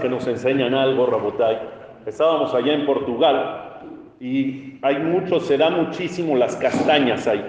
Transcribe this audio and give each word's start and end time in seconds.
que 0.00 0.08
nos 0.08 0.26
enseñan 0.26 0.74
algo, 0.74 1.06
Rabotay. 1.06 1.60
Estábamos 2.06 2.52
allá 2.52 2.72
en 2.72 2.84
Portugal 2.86 3.78
y 4.18 4.80
hay 4.82 4.98
mucho, 4.98 5.38
se 5.38 5.56
da 5.56 5.70
muchísimo 5.70 6.34
las 6.34 6.56
castañas 6.56 7.28
ahí. 7.28 7.46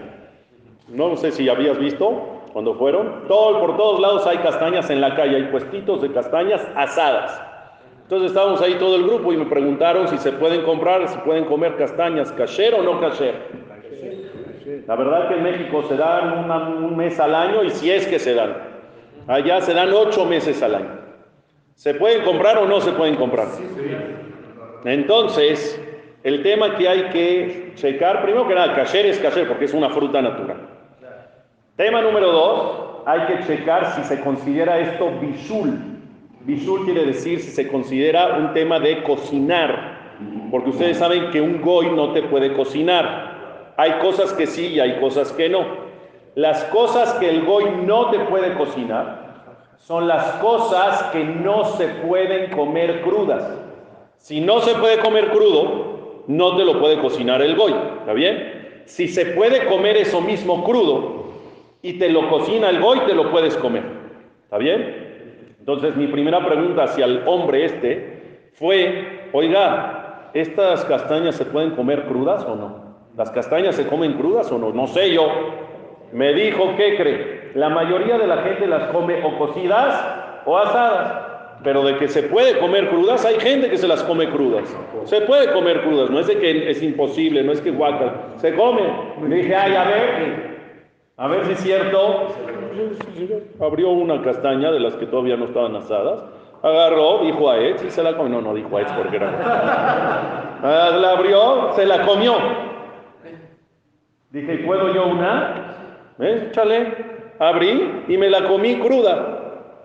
No 0.88 1.18
sé 1.18 1.32
si 1.32 1.50
habías 1.50 1.80
visto 1.80 2.44
cuando 2.54 2.76
fueron. 2.76 3.24
Por 3.28 3.76
todos 3.76 4.00
lados 4.00 4.28
hay 4.28 4.38
castañas 4.38 4.88
en 4.92 5.02
la 5.02 5.16
calle, 5.16 5.36
hay 5.36 5.44
puestitos 5.46 6.00
de 6.04 6.12
castañas 6.12 6.62
asadas. 6.76 7.42
Entonces 8.04 8.30
estábamos 8.30 8.62
ahí 8.62 8.76
todo 8.76 8.98
el 8.98 9.04
grupo 9.06 9.34
y 9.34 9.38
me 9.38 9.48
preguntaron 9.48 10.08
si 10.08 10.20
se 10.20 10.32
pueden 10.32 10.62
comprar, 10.62 11.08
si 11.08 11.18
pueden 11.18 11.46
comer 11.46 11.76
castañas, 11.76 12.32
cacher 12.34 12.76
o 12.76 12.84
no 12.84 13.02
cacher. 13.02 13.34
La 14.86 14.96
verdad 14.96 15.30
que 15.30 15.38
en 15.38 15.44
México 15.44 15.82
se 15.90 15.98
dan 15.98 16.48
un 16.84 16.96
mes 16.96 17.20
al 17.20 17.34
año 17.34 17.64
y 17.64 17.72
si 17.72 17.90
es 17.90 18.06
que 18.06 18.20
se 18.20 18.36
dan. 18.36 18.58
Allá 19.26 19.60
se 19.62 19.74
dan 19.74 19.92
ocho 19.92 20.24
meses 20.28 20.62
al 20.62 20.76
año. 20.76 21.07
¿Se 21.78 21.94
pueden 21.94 22.23
comprar 22.23 22.57
o 22.57 22.66
no 22.66 22.82
se 22.82 22.91
pueden 22.91 23.16
comprar? 23.18 23.50
Entonces, 24.83 25.79
el 26.24 26.42
tema 26.42 26.75
que 26.75 26.89
hay 26.89 27.04
que 27.10 27.74
checar, 27.75 28.24
primero 28.24 28.47
que 28.47 28.56
nada, 28.56 28.74
cacher 28.74 29.06
es 29.06 29.19
cacher 29.19 29.47
porque 29.47 29.65
es 29.65 29.75
una 29.75 29.92
fruta 29.92 30.19
natural. 30.19 30.57
Tema 31.75 32.02
número 32.02 32.31
dos, 32.31 33.03
hay 33.05 33.27
que 33.27 33.45
checar 33.45 33.93
si 33.93 34.03
se 34.05 34.19
considera 34.21 34.79
esto 34.79 35.11
bishul. 35.21 35.77
Bishul 36.45 36.83
quiere 36.85 37.05
decir 37.05 37.41
si 37.41 37.52
se 37.52 37.67
considera 37.67 38.38
un 38.39 38.53
tema 38.53 38.80
de 38.80 39.03
cocinar, 39.03 40.16
porque 40.49 40.71
ustedes 40.71 40.97
saben 40.97 41.30
que 41.30 41.41
un 41.41 41.61
goy 41.61 41.91
no 41.91 42.11
te 42.11 42.23
puede 42.23 42.53
cocinar. 42.53 43.73
Hay 43.77 43.91
cosas 43.99 44.33
que 44.33 44.47
sí 44.47 44.66
y 44.66 44.80
hay 44.80 44.99
cosas 44.99 45.31
que 45.31 45.47
no. 45.47 45.63
Las 46.33 46.63
cosas 46.66 47.13
que 47.19 47.30
el 47.30 47.45
goy 47.45 47.66
no 47.85 48.09
te 48.09 48.17
puede 48.21 48.55
cocinar 48.55 49.27
son 49.80 50.08
las 50.08 50.34
cosas 50.34 51.04
que 51.12 51.23
no 51.23 51.66
se 51.66 51.88
pueden 51.88 52.52
comer 52.52 53.02
crudas. 53.02 53.49
Si 54.17 54.41
no 54.41 54.59
se 54.62 54.76
puede 54.76 55.00
comer 55.00 55.30
crudo, 55.31 56.23
no 56.28 56.58
te 56.58 56.66
lo 56.66 56.80
puede 56.80 57.00
cocinar 57.00 57.42
el 57.42 57.56
goy, 57.56 57.73
¿está 58.00 58.14
bien? 58.14 58.84
Si 58.86 59.08
se 59.08 59.28
puede 59.28 59.66
comer 59.66 59.97
eso 59.97 60.22
mismo 60.22 60.64
crudo 60.64 61.28
y 61.81 61.94
te 61.94 62.09
lo 62.09 62.30
cocina 62.30 62.69
el 62.69 62.81
goy, 62.81 63.00
te 63.08 63.14
lo 63.14 63.31
puedes 63.31 63.56
comer, 63.58 63.84
¿está 64.44 64.58
bien? 64.58 65.56
Entonces 65.59 65.95
mi 65.95 66.08
primera 66.08 66.45
pregunta 66.45 66.84
hacia 66.84 67.06
el 67.06 67.23
hombre 67.25 67.66
este 67.66 68.50
fue, 68.53 69.30
oiga, 69.34 70.31
¿estas 70.34 70.84
castañas 70.86 71.36
se 71.36 71.45
pueden 71.45 71.72
comer 71.72 72.06
crudas 72.06 72.44
o 72.45 72.56
no? 72.56 72.88
¿Las 73.17 73.31
castañas 73.31 73.75
se 73.75 73.88
comen 73.88 74.14
crudas 74.14 74.52
o 74.52 74.58
no? 74.58 74.72
No 74.72 74.88
sé 74.88 75.12
yo. 75.12 75.28
Me 76.12 76.34
dijo, 76.34 76.75
¿qué 76.78 76.95
cree? 76.95 77.36
La 77.53 77.70
mayoría 77.70 78.17
de 78.17 78.28
la 78.28 78.38
gente 78.38 78.67
las 78.67 78.90
come 78.92 79.23
o 79.23 79.38
cocidas 79.38 80.42
o 80.45 80.58
asadas. 80.58 81.28
Pero 81.64 81.84
de 81.84 81.98
que 81.98 82.08
se 82.08 82.23
puede 82.23 82.59
comer 82.59 82.90
crudas, 82.90 83.26
hay 83.26 83.40
gente 83.40 83.70
que 83.70 83.78
se 83.78 83.88
las 83.88 84.03
come 84.03 84.30
crudas. 84.30 84.76
Se 85.06 85.22
puede 85.22 85.52
comer 85.52 85.81
crudas, 85.81 86.09
no 86.09 86.20
es 86.20 86.28
de 86.28 86.38
que 86.38 86.70
es 86.70 86.84
imposible, 86.84 87.44
no 87.44 87.52
es 87.52 87.62
que 87.62 87.72
guaca. 87.72 88.14
Se 88.36 88.56
come. 88.56 88.84
Le 89.28 89.36
dije, 89.38 89.56
ay, 89.56 89.75
a 89.75 89.84
ver, 89.84 90.58
a 91.18 91.28
ver 91.28 91.45
si 91.45 91.53
es 91.53 91.59
cierto. 91.59 92.28
Abrió 93.59 93.90
una 93.90 94.22
castaña 94.22 94.72
de 94.72 94.80
las 94.80 94.95
que 94.95 95.08
todavía 95.08 95.36
no 95.36 95.45
estaban 95.45 95.75
asadas. 95.75 96.25
Agarró, 96.62 97.23
dijo 97.23 97.50
a 97.50 97.58
Ed 97.58 97.78
y 97.86 97.90
se 97.90 98.03
la 98.03 98.16
comió. 98.16 98.40
No, 98.40 98.50
no 98.50 98.53
dijo 98.53 98.78
a 98.78 98.81
Ed 98.81 98.88
porque 98.95 99.16
era. 99.18 99.31
Ah, 100.64 100.90
la 101.00 101.12
abrió, 101.12 101.72
se 101.75 101.86
la 101.86 102.03
comió. 102.03 102.36
Dije, 104.30 104.58
¿puedo 104.59 104.94
yo 104.94 105.08
una? 105.08 105.75
¿Eh? 106.20 106.48
Échale. 106.50 107.16
Abrí 107.39 108.03
y 108.07 108.17
me 108.17 108.30
la 108.30 108.47
comí 108.47 108.80
cruda. 108.80 109.43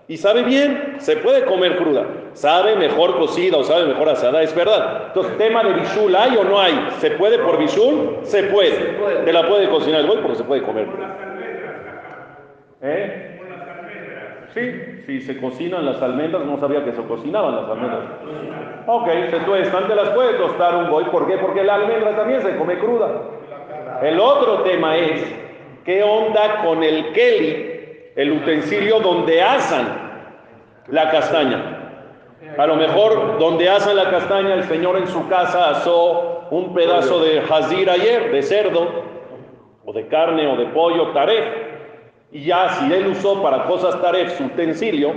Y 0.08 0.17
sabe 0.17 0.42
bien, 0.42 0.97
se 0.98 1.17
puede 1.17 1.45
comer 1.45 1.77
cruda. 1.77 2.05
Sabe 2.33 2.77
mejor 2.77 3.17
cocida 3.19 3.56
o 3.59 3.64
sabe 3.64 3.86
mejor 3.86 4.09
asada, 4.09 4.42
es 4.42 4.55
verdad. 4.55 5.05
Entonces, 5.09 5.39
tema 5.39 5.62
de 5.62 5.75
bishul, 5.75 6.14
¿hay 6.14 6.36
o 6.36 6.44
no 6.44 6.61
hay? 6.61 6.89
¿Se 6.98 7.12
puede 7.12 7.39
por 7.39 7.59
bishul? 7.59 8.19
Se 8.22 8.44
puede. 8.44 8.97
Te 9.25 9.33
la 9.33 9.47
puede 9.48 9.69
cocinar 9.69 10.00
el 10.00 10.06
porque 10.06 10.34
se 10.37 10.44
puede 10.44 10.62
comer. 10.62 10.88
¿Eh? 12.82 13.41
Sí, 14.54 15.03
si 15.06 15.21
se 15.22 15.41
cocinan 15.41 15.87
las 15.87 16.03
almendras, 16.03 16.44
no 16.44 16.59
sabía 16.59 16.84
que 16.84 16.93
se 16.93 17.03
cocinaban 17.03 17.56
las 17.56 17.71
almendras. 17.71 18.03
Ok, 18.87 19.09
se 19.31 19.38
tuestan, 19.41 19.88
te 19.88 19.94
las 19.94 20.10
puede 20.10 20.34
tostar 20.34 20.77
un 20.77 20.91
boy. 20.91 21.04
¿Por 21.04 21.27
qué? 21.27 21.38
Porque 21.38 21.65
la 21.65 21.77
almendra 21.77 22.16
también 22.16 22.43
se 22.43 22.56
come 22.56 22.78
cruda. 22.78 23.09
El 24.03 24.21
otro 24.21 24.62
tema 24.62 24.97
es, 24.97 25.25
¿qué 25.84 26.03
onda 26.03 26.62
con 26.65 26.82
el 26.82 27.12
keli, 27.12 28.12
el 28.16 28.32
utensilio 28.32 29.00
donde 29.00 29.43
asan 29.43 30.31
la 30.88 31.10
castaña? 31.10 31.78
A 32.56 32.66
lo 32.66 32.76
mejor 32.76 33.38
donde 33.38 33.69
asan 33.69 33.97
la 33.97 34.10
castaña, 34.10 34.54
el 34.54 34.65
Señor 34.65 34.98
en 34.98 35.06
su 35.06 35.26
casa 35.28 35.71
asó 35.71 36.48
un 36.50 36.75
pedazo 36.75 37.22
de 37.22 37.41
jazir 37.41 37.88
ayer, 37.88 38.31
de 38.31 38.42
cerdo, 38.42 39.04
o 39.84 39.92
de 39.92 40.06
carne, 40.09 40.47
o 40.48 40.56
de 40.56 40.66
pollo, 40.66 41.09
taref. 41.12 41.44
Y 42.31 42.44
ya 42.44 42.69
si 42.75 42.92
él 42.92 43.06
usó 43.06 43.42
para 43.42 43.65
cosas 43.65 44.00
taref 44.03 44.37
su 44.37 44.44
utensilio, 44.44 45.15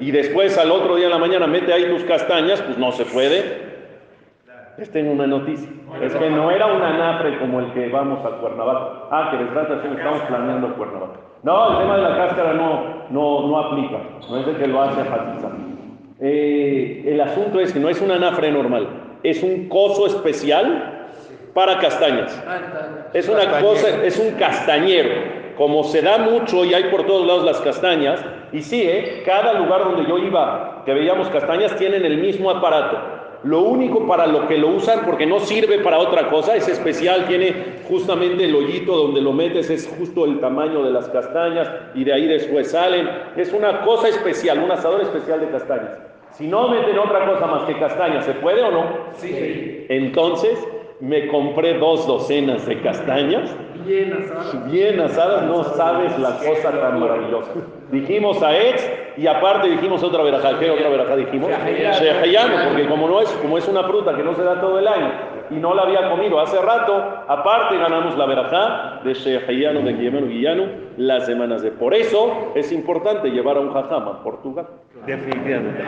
y 0.00 0.10
después 0.10 0.56
al 0.56 0.70
otro 0.70 0.96
día 0.96 1.06
en 1.06 1.12
la 1.12 1.18
mañana 1.18 1.46
mete 1.46 1.72
ahí 1.72 1.86
tus 1.86 2.04
castañas, 2.04 2.62
pues 2.62 2.78
no 2.78 2.92
se 2.92 3.04
puede. 3.04 3.67
Les 4.78 4.92
tengo 4.92 5.10
una 5.10 5.26
noticia. 5.26 5.68
Es 6.00 6.14
que 6.14 6.30
no 6.30 6.52
era 6.52 6.66
un 6.66 6.80
anafre 6.80 7.36
como 7.40 7.58
el 7.58 7.72
que 7.72 7.88
vamos 7.88 8.24
a 8.24 8.38
Cuernavaca. 8.38 9.08
Ah, 9.10 9.28
que 9.30 9.38
les 9.38 9.52
trata 9.52 9.74
estamos 9.74 10.22
planeando 10.22 10.72
Cuernavaca. 10.76 11.18
No, 11.42 11.72
el 11.72 11.78
tema 11.78 11.96
de 11.96 12.02
la 12.02 12.16
cáscara 12.16 12.52
no, 12.52 13.06
no, 13.10 13.48
no 13.48 13.58
aplica. 13.58 13.98
No 14.30 14.38
es 14.38 14.46
de 14.46 14.54
que 14.54 14.68
lo 14.68 14.80
hace 14.80 15.00
Hatiza. 15.00 15.48
Eh, 16.20 17.02
el 17.06 17.20
asunto 17.20 17.58
es 17.58 17.72
que 17.72 17.80
no 17.80 17.88
es 17.88 18.00
un 18.00 18.12
anafre 18.12 18.52
normal. 18.52 18.88
Es 19.24 19.42
un 19.42 19.68
coso 19.68 20.06
especial 20.06 21.08
para 21.54 21.78
castañas. 21.78 22.40
Es 23.14 23.28
una 23.28 23.60
cosa, 23.60 24.04
es 24.04 24.16
un 24.16 24.38
castañero. 24.38 25.10
Como 25.56 25.82
se 25.82 26.02
da 26.02 26.18
mucho 26.18 26.64
y 26.64 26.72
hay 26.72 26.84
por 26.84 27.04
todos 27.04 27.26
lados 27.26 27.44
las 27.44 27.60
castañas, 27.62 28.24
y 28.52 28.62
sí, 28.62 28.80
¿eh? 28.80 29.24
cada 29.26 29.54
lugar 29.54 29.82
donde 29.82 30.08
yo 30.08 30.18
iba, 30.18 30.82
que 30.84 30.94
veíamos 30.94 31.28
castañas, 31.30 31.74
tienen 31.74 32.04
el 32.04 32.18
mismo 32.18 32.48
aparato. 32.48 33.17
Lo 33.44 33.62
único 33.62 34.06
para 34.06 34.26
lo 34.26 34.48
que 34.48 34.58
lo 34.58 34.68
usan, 34.68 35.06
porque 35.06 35.24
no 35.24 35.38
sirve 35.38 35.78
para 35.78 35.98
otra 35.98 36.28
cosa, 36.28 36.56
es 36.56 36.66
especial, 36.68 37.26
tiene 37.26 37.54
justamente 37.88 38.44
el 38.44 38.54
hoyito 38.54 38.96
donde 38.96 39.20
lo 39.20 39.32
metes, 39.32 39.70
es 39.70 39.88
justo 39.98 40.24
el 40.24 40.40
tamaño 40.40 40.82
de 40.82 40.90
las 40.90 41.08
castañas 41.08 41.70
y 41.94 42.02
de 42.02 42.12
ahí 42.12 42.26
después 42.26 42.72
salen. 42.72 43.08
Es 43.36 43.52
una 43.52 43.82
cosa 43.82 44.08
especial, 44.08 44.58
un 44.58 44.70
asador 44.72 45.02
especial 45.02 45.40
de 45.40 45.50
castañas. 45.50 45.92
Si 46.32 46.46
no 46.46 46.68
meten 46.68 46.98
otra 46.98 47.26
cosa 47.26 47.46
más 47.46 47.62
que 47.62 47.78
castañas, 47.78 48.24
¿se 48.24 48.34
puede 48.34 48.62
o 48.62 48.70
no? 48.70 48.84
Sí. 49.14 49.86
Entonces 49.88 50.58
me 51.00 51.28
compré 51.28 51.78
dos 51.78 52.06
docenas 52.06 52.66
de 52.66 52.80
castañas. 52.80 53.54
Bien 53.86 54.12
asadas. 54.12 54.70
Bien 54.70 55.00
asadas, 55.00 55.44
no 55.44 55.62
sabes 55.62 56.18
la 56.18 56.38
cosa 56.38 56.72
tan 56.72 57.00
maravillosa. 57.00 57.52
Dijimos 57.90 58.42
a 58.42 58.56
Ex 58.56 58.90
y 59.16 59.26
aparte 59.26 59.68
dijimos 59.68 60.02
otra 60.02 60.22
verajá. 60.22 60.58
¿Qué 60.58 60.70
otra 60.70 60.88
verajá 60.88 61.16
dijimos? 61.16 61.50
Shehayano, 61.50 62.68
porque 62.68 62.86
como, 62.86 63.08
no 63.08 63.20
es, 63.20 63.30
como 63.40 63.56
es 63.58 63.66
una 63.66 63.82
fruta 63.84 64.14
que 64.14 64.22
no 64.22 64.34
se 64.34 64.42
da 64.42 64.60
todo 64.60 64.78
el 64.78 64.86
año 64.86 65.10
y 65.50 65.54
no 65.54 65.74
la 65.74 65.82
había 65.82 66.10
comido 66.10 66.38
hace 66.40 66.60
rato, 66.60 66.94
aparte 67.26 67.78
ganamos 67.78 68.16
la 68.18 68.26
verajá 68.26 69.00
de 69.02 69.14
Shehayano, 69.14 69.80
de 69.80 69.92
Guillermo 69.94 70.26
Guillano, 70.26 70.64
las 70.96 71.26
semanas 71.26 71.62
de. 71.62 71.70
Por 71.70 71.94
eso 71.94 72.52
es 72.54 72.70
importante 72.72 73.30
llevar 73.30 73.56
a 73.56 73.60
un 73.60 73.72
jajama 73.72 74.10
a 74.10 74.22
Portugal. 74.22 74.66
Definitivamente. 75.06 75.82